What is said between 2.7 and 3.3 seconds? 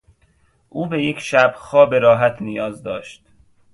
داشت.